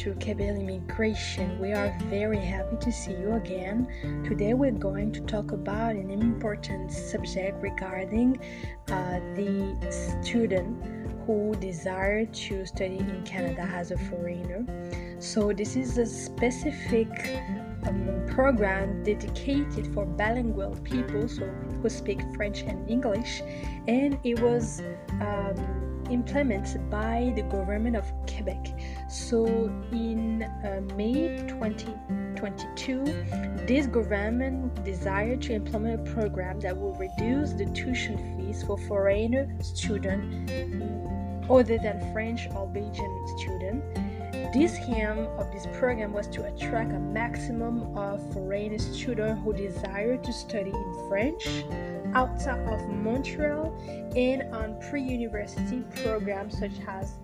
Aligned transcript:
to 0.00 0.14
Quebec 0.14 0.56
Immigration. 0.56 1.60
We 1.60 1.74
are 1.74 1.94
very 2.04 2.38
happy 2.38 2.78
to 2.80 2.90
see 2.90 3.10
you 3.10 3.34
again. 3.34 3.86
Today 4.26 4.54
we're 4.54 4.70
going 4.70 5.12
to 5.12 5.20
talk 5.20 5.52
about 5.52 5.94
an 5.94 6.10
important 6.10 6.90
subject 6.90 7.62
regarding 7.62 8.38
uh, 8.88 9.20
the 9.36 9.76
student 10.22 10.82
who 11.26 11.54
desire 11.56 12.24
to 12.24 12.64
study 12.64 12.96
in 12.96 13.22
Canada 13.26 13.68
as 13.74 13.90
a 13.90 13.98
foreigner. 13.98 14.64
So 15.18 15.52
this 15.52 15.76
is 15.76 15.98
a 15.98 16.06
specific 16.06 17.10
um, 17.86 18.24
program 18.26 19.02
dedicated 19.02 19.92
for 19.92 20.06
bilingual 20.06 20.76
people, 20.82 21.28
so 21.28 21.44
who 21.82 21.90
speak 21.90 22.22
French 22.34 22.62
and 22.62 22.88
English, 22.88 23.42
and 23.86 24.18
it 24.24 24.40
was. 24.40 24.80
Um, 25.20 25.89
implemented 26.10 26.90
by 26.90 27.32
the 27.36 27.42
government 27.42 27.96
of 27.96 28.04
Quebec. 28.26 28.74
So 29.08 29.46
in 29.92 30.42
uh, 30.42 30.80
May 30.96 31.38
2022, 31.48 33.04
this 33.66 33.86
government 33.86 34.84
desired 34.84 35.42
to 35.42 35.54
implement 35.54 36.08
a 36.08 36.12
program 36.12 36.60
that 36.60 36.76
will 36.76 36.94
reduce 36.94 37.52
the 37.52 37.66
tuition 37.66 38.16
fees 38.36 38.62
for 38.62 38.76
foreigner 38.78 39.48
students 39.60 40.52
other 41.50 41.78
than 41.78 42.12
French 42.12 42.48
or 42.54 42.66
Belgian 42.66 43.26
students. 43.38 43.99
This 44.52 44.78
aim 44.88 45.28
of 45.38 45.52
this 45.52 45.68
program 45.78 46.12
was 46.12 46.26
to 46.28 46.44
attract 46.44 46.90
a 46.90 46.98
maximum 46.98 47.96
of 47.96 48.20
foreign 48.32 48.76
students 48.80 49.40
who 49.44 49.52
desire 49.52 50.16
to 50.16 50.32
study 50.32 50.70
in 50.70 51.08
French, 51.08 51.64
outside 52.14 52.58
of 52.66 52.88
Montreal 52.88 53.72
and 54.16 54.52
on 54.52 54.76
pre 54.90 55.02
university 55.02 55.84
programs 56.02 56.58
such 56.58 56.72
as 56.88 57.14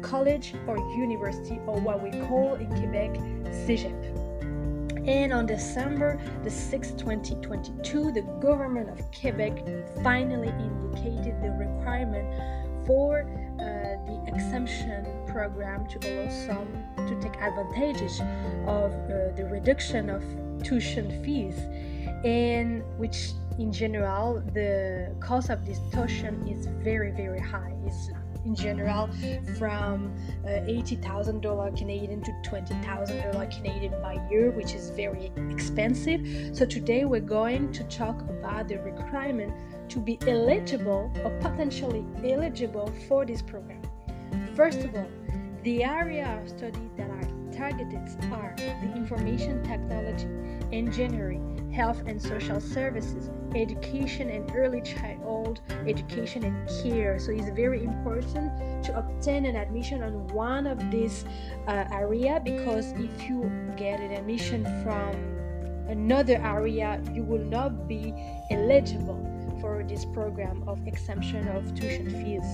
college 0.00 0.54
or 0.66 0.78
university, 0.96 1.60
or 1.66 1.78
what 1.80 2.02
we 2.02 2.12
call 2.26 2.54
in 2.54 2.68
Quebec 2.68 3.10
CEGEP. 3.66 5.06
And 5.06 5.34
on 5.34 5.44
December 5.44 6.18
the 6.42 6.48
6th, 6.48 6.96
2022, 6.96 8.12
the 8.12 8.22
government 8.40 8.88
of 8.88 9.04
Quebec 9.12 9.66
finally 10.02 10.48
indicated 10.48 11.42
the 11.42 11.50
requirement 11.50 12.26
for 12.86 13.26
exemption 14.34 15.06
program 15.26 15.86
to 15.88 15.98
allow 16.08 16.30
some 16.46 16.68
to 17.08 17.20
take 17.20 17.36
advantage 17.40 18.20
of 18.66 18.92
uh, 18.92 19.34
the 19.36 19.48
reduction 19.50 20.10
of 20.10 20.22
tuition 20.62 21.22
fees 21.24 21.58
and 22.24 22.82
which 22.98 23.32
in 23.58 23.72
general 23.72 24.42
the 24.52 25.14
cost 25.20 25.50
of 25.50 25.64
this 25.66 25.78
tuition 25.92 26.46
is 26.46 26.66
very 26.66 27.10
very 27.12 27.40
high. 27.40 27.74
It's 27.86 28.10
in 28.44 28.54
general 28.54 29.08
from 29.58 30.14
uh, 30.44 30.48
$80,000 30.48 31.76
Canadian 31.76 32.22
to 32.22 32.32
$20,000 32.42 33.56
Canadian 33.56 33.92
by 34.00 34.14
year 34.30 34.50
which 34.50 34.74
is 34.74 34.90
very 34.90 35.30
expensive. 35.50 36.56
So 36.56 36.64
today 36.64 37.04
we're 37.04 37.20
going 37.20 37.72
to 37.72 37.84
talk 37.84 38.20
about 38.22 38.68
the 38.68 38.78
requirement 38.78 39.52
to 39.90 39.98
be 39.98 40.18
eligible 40.26 41.12
or 41.24 41.30
potentially 41.40 42.04
eligible 42.24 42.92
for 43.08 43.26
this 43.26 43.42
program 43.42 43.82
first 44.54 44.80
of 44.80 44.94
all 44.94 45.08
the 45.62 45.84
area 45.84 46.40
of 46.40 46.48
study 46.48 46.90
that 46.96 47.10
are 47.10 47.28
targeted 47.52 48.00
are 48.32 48.54
the 48.56 48.92
information 48.96 49.62
technology, 49.62 50.26
engineering, 50.72 51.70
health 51.72 52.02
and 52.06 52.20
social 52.20 52.60
services, 52.60 53.28
education 53.54 54.30
and 54.30 54.50
early 54.54 54.80
childhood 54.80 55.60
education 55.86 56.44
and 56.44 56.68
care. 56.82 57.18
So 57.18 57.32
it's 57.32 57.50
very 57.50 57.84
important 57.84 58.84
to 58.84 58.98
obtain 58.98 59.44
an 59.44 59.56
admission 59.56 60.02
on 60.02 60.28
one 60.28 60.66
of 60.66 60.90
these 60.90 61.24
uh, 61.66 61.84
area 61.92 62.40
because 62.42 62.92
if 62.92 63.28
you 63.28 63.50
get 63.76 64.00
an 64.00 64.12
admission 64.12 64.64
from 64.82 65.14
another 65.88 66.36
area, 66.36 67.02
you 67.12 67.22
will 67.22 67.44
not 67.44 67.88
be 67.88 68.14
eligible 68.50 69.20
for 69.60 69.84
this 69.86 70.04
program 70.06 70.64
of 70.66 70.86
exemption 70.86 71.46
of 71.48 71.74
tuition 71.74 72.08
fees. 72.10 72.46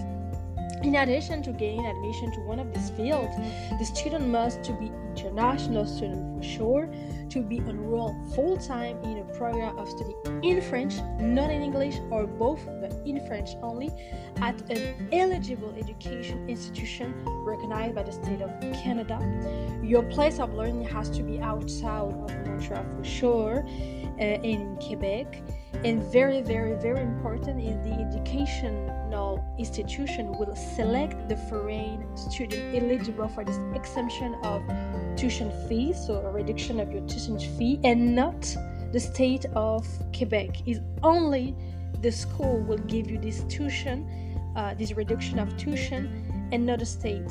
In 0.82 0.94
addition 0.97 1.42
to 1.42 1.53
gaining 1.53 1.87
admission 1.87 2.31
to 2.32 2.41
one 2.41 2.59
of 2.59 2.72
these 2.72 2.91
fields, 2.91 3.34
the 3.78 3.84
student 3.84 4.28
must 4.28 4.62
to 4.64 4.72
be 4.72 4.92
international 5.16 5.87
student 5.87 6.37
for 6.37 6.42
sure, 6.42 6.88
to 7.31 7.42
be 7.42 7.59
enrolled 7.59 8.14
full 8.34 8.56
time 8.56 9.03
in 9.03 9.19
a 9.19 9.25
program 9.36 9.78
of 9.78 9.88
study 9.88 10.15
in 10.42 10.60
French, 10.60 10.97
not 11.19 11.50
in 11.50 11.62
English 11.62 11.97
or 12.10 12.26
both, 12.26 12.65
but 12.81 12.92
in 13.06 13.26
French 13.26 13.50
only, 13.62 13.91
at 14.36 14.60
an 14.70 15.09
eligible 15.12 15.75
education 15.76 16.48
institution 16.48 17.15
recognized 17.44 17.94
by 17.94 18.03
the 18.03 18.12
state 18.12 18.42
of 18.42 18.50
Canada. 18.82 19.19
Your 19.82 20.03
place 20.04 20.38
of 20.38 20.53
learning 20.54 20.84
has 20.84 21.09
to 21.10 21.22
be 21.22 21.41
outside 21.41 22.12
of 22.12 22.47
Montreal 22.47 22.84
for 22.97 23.04
sure, 23.04 23.66
uh, 24.20 24.22
in 24.22 24.76
Quebec 24.76 25.42
and 25.84 26.03
very 26.04 26.41
very 26.41 26.75
very 26.75 27.03
important 27.03 27.55
is 28.46 28.52
educational 28.52 29.44
institution 29.58 30.32
will 30.32 30.54
select 30.54 31.28
the 31.28 31.36
foreign 31.48 32.16
student 32.16 32.74
eligible 32.74 33.28
for 33.28 33.44
this 33.44 33.58
exemption 33.74 34.34
of 34.44 34.62
tuition 35.16 35.50
fees 35.68 36.06
so 36.06 36.20
a 36.20 36.30
reduction 36.30 36.80
of 36.80 36.92
your 36.92 37.06
tuition 37.06 37.38
fee 37.38 37.80
and 37.84 38.14
not 38.14 38.40
the 38.92 39.00
state 39.00 39.46
of 39.54 39.86
quebec. 40.16 40.66
Is 40.66 40.80
only 41.02 41.54
the 42.02 42.12
school 42.12 42.60
will 42.60 42.78
give 42.78 43.10
you 43.10 43.18
this 43.18 43.42
tuition 43.48 44.06
uh, 44.56 44.74
this 44.74 44.92
reduction 44.92 45.38
of 45.38 45.54
tuition 45.56 46.48
and 46.52 46.64
not 46.64 46.78
the 46.78 46.86
state. 46.86 47.30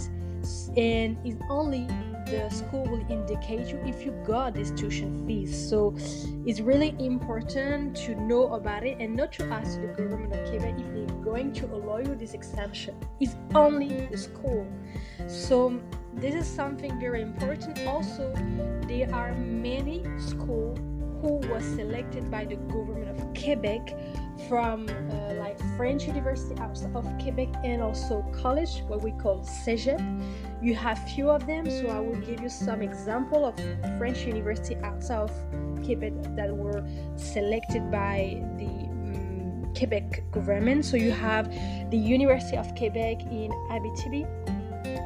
And 0.78 1.18
is 1.26 1.38
only 1.50 1.88
the 2.26 2.50
school 2.50 2.84
will 2.86 3.06
indicate 3.10 3.68
you 3.68 3.80
if 3.86 4.06
you 4.06 4.12
got 4.26 4.54
this 4.54 4.72
tuition 4.72 5.26
fees. 5.26 5.70
So 5.70 5.96
it's 6.46 6.60
really 6.60 6.96
important 7.00 7.96
to 7.98 8.16
know 8.16 8.54
about 8.54 8.86
it 8.86 8.98
and 9.00 9.16
not 9.16 9.32
to 9.34 9.44
ask 9.46 9.80
the 9.80 9.88
government 9.88 10.34
of 10.34 10.50
Quebec 10.50 10.80
if 10.80 10.94
they're 10.94 11.18
going 11.24 11.54
to 11.54 11.66
allow 11.66 11.98
you 11.98 12.16
this 12.16 12.34
exemption. 12.34 12.96
It's 13.20 13.36
only 13.54 14.08
the 14.08 14.18
school. 14.18 14.68
So 15.28 15.80
this 16.16 16.36
is 16.36 16.48
something 16.48 17.00
very 17.00 17.22
important. 17.22 17.80
Also, 17.88 18.34
there 18.88 19.14
are 19.14 19.34
many 19.34 20.04
schools 20.18 20.80
who 21.26 21.38
was 21.52 21.66
selected 21.76 22.30
by 22.30 22.46
the 22.46 22.56
government 22.56 23.10
of 23.10 23.34
Quebec 23.34 23.98
from 24.48 24.88
uh, 24.88 25.34
like 25.40 25.58
French 25.76 26.06
University 26.06 26.54
of 26.94 27.06
Quebec 27.20 27.50
and 27.64 27.82
also 27.82 28.22
college, 28.32 28.84
what 28.86 29.02
we 29.02 29.12
call 29.14 29.40
CEGEP. 29.40 30.00
You 30.62 30.76
have 30.76 31.00
few 31.16 31.32
of 31.32 31.48
them, 31.48 31.66
so 31.68 31.88
I 31.88 32.00
will 32.00 32.22
give 32.28 32.42
you 32.42 32.50
some 32.50 32.84
example 32.84 33.44
of 33.44 33.56
French 33.98 34.20
University 34.20 34.76
outside 34.84 35.18
of 35.18 35.32
Quebec 35.84 36.14
that 36.36 36.56
were 36.56 36.88
selected 37.16 37.90
by 37.90 38.44
the 38.58 38.68
um, 38.68 39.74
Quebec 39.76 40.32
government. 40.32 40.86
So 40.86 40.96
you 40.96 41.10
have 41.10 41.50
the 41.90 41.98
University 41.98 42.56
of 42.56 42.68
Quebec 42.76 43.24
in 43.32 43.50
Abitibi, 43.72 44.30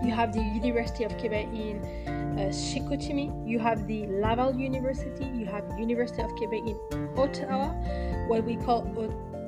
you 0.06 0.12
have 0.12 0.34
the 0.34 0.42
University 0.42 1.06
of 1.06 1.18
Quebec 1.18 1.48
in 1.54 2.19
uh, 2.38 2.52
Chicoutimi, 2.52 3.32
you 3.48 3.60
have 3.60 3.88
the 3.88 4.06
Laval 4.08 4.56
University, 4.56 5.26
you 5.36 5.46
have 5.46 5.64
University 5.78 6.22
of 6.22 6.30
Quebec 6.36 6.62
in 6.68 7.10
Ottawa, 7.18 7.74
what 8.28 8.44
we 8.44 8.56
call 8.58 8.84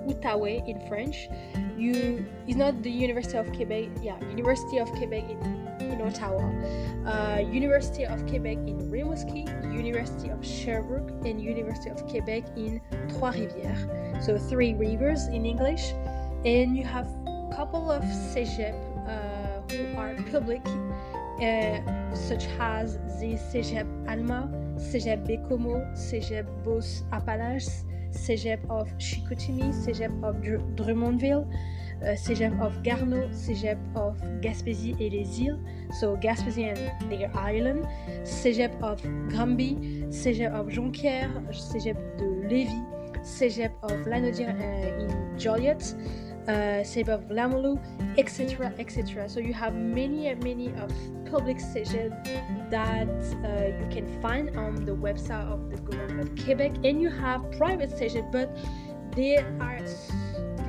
Outaouais 0.08 0.68
in 0.68 0.80
French. 0.88 1.30
You 1.78 2.26
is 2.48 2.56
not 2.56 2.82
the 2.84 2.92
University 2.92 3.38
of 3.38 3.52
Quebec, 3.54 3.90
yeah, 4.02 4.20
University 4.30 4.78
of 4.78 4.92
Quebec 4.92 5.24
in, 5.30 5.40
in 5.80 6.02
Ottawa, 6.02 6.46
uh, 7.06 7.40
University 7.40 8.06
of 8.06 8.26
Quebec 8.28 8.58
in 8.68 8.90
Rimouski, 8.92 9.46
University 9.74 10.30
of 10.30 10.46
Sherbrooke, 10.46 11.12
and 11.26 11.42
University 11.42 11.90
of 11.90 12.06
Quebec 12.08 12.44
in 12.56 12.82
Trois-Rivières. 13.10 14.24
So 14.24 14.38
three 14.38 14.74
rivers 14.74 15.28
in 15.28 15.46
English, 15.46 15.94
and 16.46 16.78
you 16.78 16.84
have 16.84 17.08
a 17.28 17.54
couple 17.56 17.90
of 17.92 18.04
CEGEP 18.04 18.76
uh, 19.08 19.74
who 19.74 19.98
are 19.98 20.16
public. 20.32 20.62
Uh, 21.42 22.01
such 22.14 22.48
as 22.60 22.98
the 23.20 23.38
CEGEP 23.52 23.88
Alma, 24.08 24.50
CEGEP 24.78 25.26
Bécomo, 25.28 25.82
CEGEP 25.96 26.46
Beauce 26.64 27.04
Appalaches, 27.12 27.86
CEGEP 28.12 28.60
of 28.70 28.88
Chicoutimi, 28.98 29.74
CEGEP 29.74 30.12
of 30.24 30.36
Drummondville, 30.76 31.48
uh, 32.02 32.16
CEGEP 32.16 32.60
of 32.62 32.84
Garneau, 32.84 33.30
CEGEP 33.32 33.78
of 33.96 34.18
Gaspésie 34.42 34.96
et 35.00 35.10
les 35.10 35.42
Îles, 35.42 35.60
so 36.00 36.18
Gaspésie 36.18 36.66
and 36.66 37.12
their 37.12 37.32
island, 37.38 37.86
CEGEP 38.24 38.72
of 38.82 39.02
Granby, 39.30 40.06
CEGEP 40.10 40.54
of 40.54 40.68
Jonquière, 40.68 41.32
CEGEP 41.52 41.98
de 42.18 42.48
Lévis, 42.50 42.84
CEGEP 43.24 43.72
of 43.84 44.06
Lanaudière 44.08 44.56
uh, 44.60 45.04
in 45.04 45.40
Joliet, 45.40 45.96
uh, 46.48 47.12
of 47.12 47.22
Limoilou, 47.30 47.80
etc., 48.18 48.74
etc. 48.80 49.30
So 49.30 49.40
you 49.40 49.54
have 49.54 49.76
many, 49.76 50.28
and 50.28 50.44
many 50.44 50.68
of 50.74 50.92
public 51.30 51.58
CEGEP 51.58 52.70
that 52.70 53.08
uh, 53.08 53.80
you 53.80 53.88
can 53.90 54.22
find 54.22 54.56
on 54.58 54.86
the 54.86 54.92
website 54.92 55.48
of 55.52 55.70
the 55.70 55.78
government 55.78 56.20
of 56.22 56.46
Quebec, 56.46 56.72
and 56.84 57.02
you 57.02 57.10
have 57.10 57.40
private 57.52 57.92
CEGEP, 57.92 58.32
but 58.32 58.58
they 59.16 59.38
are 59.38 59.80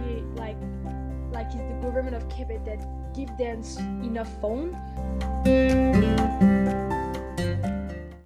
they 0.04 0.22
like 0.34 0.56
like 1.32 1.46
it's 1.46 1.56
the 1.56 1.78
government 1.82 2.14
of 2.14 2.28
Quebec 2.28 2.64
that 2.64 2.80
give 3.14 3.30
them 3.36 3.62
enough 4.02 4.30
phone. 4.40 4.76